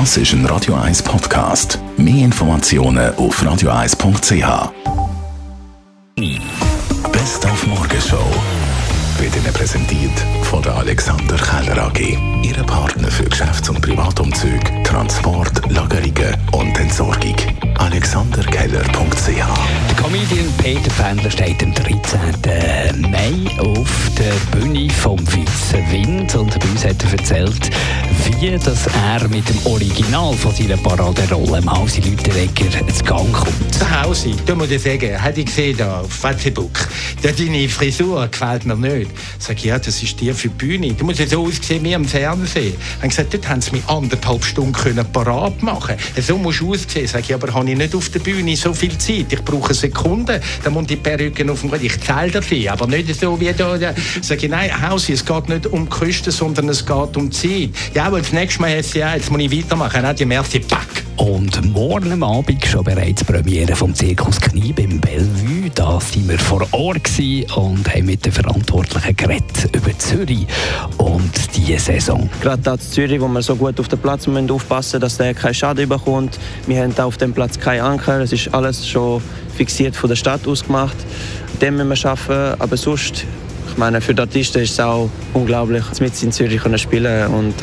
Das 0.00 0.16
ist 0.16 0.32
ein 0.32 0.44
Radio 0.46 0.74
1 0.74 1.04
Podcast. 1.04 1.78
Mehr 1.96 2.24
Informationen 2.24 3.14
auf 3.14 3.40
radio1.ch. 3.40 4.72
Best 7.12 7.46
auf 7.46 7.66
Morgenshow 7.68 8.26
wird 9.18 9.36
Ihnen 9.36 9.52
präsentiert 9.52 10.10
von 10.42 10.60
der 10.62 10.74
Alexander 10.74 11.36
Keller 11.36 11.84
AG. 11.84 12.18
Ihre 12.42 12.64
Partner 12.64 13.08
für 13.08 13.22
Geschäfts- 13.22 13.68
und 13.68 13.80
Privatumzüge, 13.80 14.82
Transport, 14.82 15.70
Lagerungen 15.70 16.36
und 16.50 16.76
Entsorgung. 16.80 17.36
AlexanderKeller.ch 17.78 19.26
Der 19.26 19.96
Comedian 19.96 20.52
Peter 20.58 20.90
Fendler 20.90 21.30
steht 21.30 21.62
am 21.62 21.72
13. 21.72 23.00
Mai 23.12 23.60
auf 23.60 24.10
der 24.18 24.58
Bühne 24.58 24.90
vom 24.90 25.20
Weißen 25.24 25.90
Wind 25.92 26.34
und 26.34 26.58
bei 26.58 26.68
uns 26.68 26.84
hat 26.84 27.02
er 27.04 27.12
erzählt, 27.12 27.70
wie 28.44 28.58
dass 28.58 28.86
er 28.86 29.26
mit 29.28 29.48
dem 29.48 29.58
Original 29.64 30.34
von 30.34 30.54
seiner 30.54 30.76
Paraderolle 30.76 31.58
im 31.58 31.70
Hausi 31.70 32.00
Lüteregger 32.00 32.78
ins 32.78 33.02
Gang 33.02 33.32
kommt. 33.32 33.74
Zu 33.74 34.02
Hause, 34.02 34.32
da 34.44 34.54
muss 34.54 34.70
ich 34.70 34.82
sagen, 34.82 35.18
hätte 35.18 35.40
ich 35.40 35.46
gesehen 35.46 35.76
da 35.78 36.00
auf 36.00 36.12
Facebook, 36.12 36.88
da 37.22 37.30
deine 37.30 37.68
Frisur 37.68 38.26
gefällt 38.28 38.66
mir 38.66 38.76
nicht. 38.76 39.10
Ich, 39.48 39.64
ja, 39.64 39.78
das 39.78 40.02
ist 40.02 40.20
dir 40.20 40.34
für 40.34 40.48
die 40.48 40.54
Bühne. 40.54 40.92
Du 40.92 41.04
musst 41.04 41.20
ja 41.20 41.26
so 41.26 41.46
aussehen 41.46 41.84
wie 41.84 41.92
im 41.92 42.04
Fernsehen. 42.04 42.74
Haben 43.00 43.08
gesagt, 43.08 43.32
dort 43.32 43.48
haben 43.48 43.60
sie 43.62 43.72
mich 43.72 43.86
anderthalb 43.86 44.44
Stunden 44.44 44.72
können 44.72 45.06
parat 45.12 45.62
machen. 45.62 45.96
So 46.20 46.36
musst 46.36 46.60
du 46.60 46.72
aussehen. 46.72 47.08
Ich, 47.18 47.34
aber 47.34 47.52
habe 47.54 47.70
ich 47.70 47.78
nicht 47.78 47.94
auf 47.94 48.08
der 48.10 48.20
Bühne 48.20 48.56
so 48.56 48.74
viel 48.74 48.96
Zeit. 48.98 49.32
Ich 49.32 49.42
brauche 49.42 49.72
Sekunden. 49.72 50.40
Dann 50.62 50.72
muss 50.72 50.86
die 50.86 50.96
Perücke 50.96 51.50
auf 51.50 51.60
dem 51.60 51.70
Grund. 51.70 51.82
Ich 51.82 51.98
zähle 52.00 52.30
dafür, 52.30 52.72
aber 52.72 52.86
nicht 52.86 53.18
so 53.18 53.38
wie 53.40 53.52
da. 53.52 53.76
Ich, 53.76 54.48
nein, 54.48 54.88
Hausi, 54.88 55.12
es 55.12 55.24
geht 55.24 55.48
nicht 55.48 55.66
um 55.66 55.88
Kosten, 55.88 56.30
sondern 56.30 56.68
es 56.68 56.84
geht 56.84 57.16
um 57.16 57.30
Zeit. 57.30 57.70
Ja, 57.94 58.10
das 58.10 58.33
nächste 58.34 58.60
Mal 58.60 58.70
heißt 58.70 58.94
ja, 58.94 59.14
jetzt 59.14 59.30
muss 59.30 59.40
ich 59.40 59.56
weitermachen. 59.56 60.04
Die 60.16 60.24
Merci, 60.24 60.58
pack. 60.60 61.04
Und 61.16 61.72
morgen 61.72 62.22
Abend 62.22 62.66
schon 62.66 62.82
bereits 62.82 63.24
die 63.24 63.32
Premiere 63.32 63.76
vom 63.76 63.94
Zirkus 63.94 64.40
Knie 64.40 64.72
beim 64.72 65.00
Bellevue. 65.00 65.70
Da 65.74 66.00
sind 66.00 66.28
wir 66.28 66.38
vor 66.38 66.66
Ort 66.72 67.08
und 67.54 67.88
haben 67.88 68.06
mit 68.06 68.24
den 68.26 68.32
Verantwortlichen 68.32 69.16
geredet 69.16 69.70
über 69.72 69.96
Zürich 69.98 70.46
und 70.98 71.32
diese 71.54 71.78
Saison. 71.78 72.28
Gerade 72.42 72.62
da 72.62 72.74
in 72.74 72.80
Zürich, 72.80 73.20
wo 73.20 73.28
wir 73.28 73.42
so 73.42 73.54
gut 73.54 73.78
auf 73.78 73.88
den 73.88 74.00
Platz 74.00 74.26
müssen 74.26 74.50
aufpassen 74.50 74.96
müssen, 74.96 75.00
dass 75.00 75.16
der 75.16 75.34
keinen 75.34 75.54
Schaden 75.54 75.88
bekommt. 75.88 76.38
Wir 76.66 76.82
haben 76.82 76.94
da 76.94 77.04
auf 77.04 77.16
dem 77.16 77.32
Platz 77.32 77.58
keinen 77.58 77.82
Anker. 77.82 78.20
Es 78.20 78.32
ist 78.32 78.52
alles 78.52 78.86
schon 78.86 79.22
fixiert 79.56 79.94
von 79.94 80.08
der 80.08 80.16
Stadt 80.16 80.46
aus 80.48 80.64
gemacht. 80.64 80.96
Dem 81.60 81.76
müssen 81.76 81.90
wir 81.90 82.10
arbeiten. 82.10 82.60
Aber 82.60 82.76
sonst, 82.76 83.24
ich 83.70 83.78
meine, 83.78 84.00
für 84.00 84.14
die 84.14 84.20
Artisten 84.20 84.62
ist 84.62 84.72
es 84.72 84.80
auch 84.80 85.08
unglaublich, 85.32 85.84
mit 86.00 86.22
in 86.22 86.32
Zürich 86.32 86.62
zu 86.62 86.78
spielen 86.78 87.28
und 87.28 87.54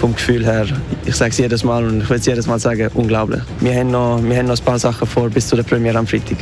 vom 0.00 0.14
Gefühl 0.14 0.44
her, 0.44 0.66
ich 1.04 1.14
sage 1.14 1.30
es 1.30 1.38
jedes 1.38 1.64
Mal 1.64 1.84
und 1.84 2.02
ich 2.02 2.10
will 2.10 2.18
es 2.18 2.26
jedes 2.26 2.46
Mal 2.46 2.58
sagen, 2.58 2.90
unglaublich. 2.94 3.42
Wir 3.60 3.74
haben, 3.74 3.90
noch, 3.90 4.20
wir 4.22 4.36
haben 4.36 4.46
noch 4.46 4.58
ein 4.58 4.64
paar 4.64 4.78
Sachen 4.78 5.06
vor 5.06 5.28
bis 5.30 5.48
zu 5.48 5.56
der 5.56 5.62
Premiere 5.62 5.98
am 5.98 6.06
Freitag. 6.06 6.38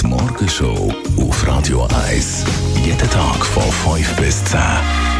Die 0.00 0.06
Morgenshow 0.06 0.92
auf 1.18 1.46
Radio 1.46 1.88
1. 2.08 2.44
Jeden 2.84 3.10
Tag 3.10 3.44
von 3.44 3.96
5 3.96 4.16
bis 4.16 4.44
10. 4.44 5.19